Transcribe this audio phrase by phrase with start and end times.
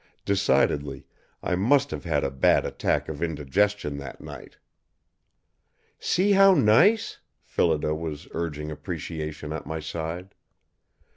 [0.25, 1.05] Decidedly,
[1.43, 4.57] I must have had a bad attack of indigestion that night!
[5.99, 10.33] "See how nice?" Phillida was urging appreciation at my side.